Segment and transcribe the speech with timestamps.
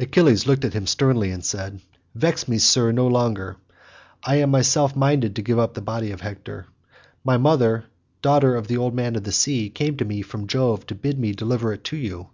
[0.00, 1.80] Achilles looked at him sternly and said,
[2.16, 3.56] "Vex me, sir, no longer;
[4.24, 6.66] I am of myself minded to give up the body of Hector.
[7.22, 7.84] My mother,
[8.20, 11.20] daughter of the old man of the sea, came to me from Jove to bid
[11.20, 12.30] me deliver it to you.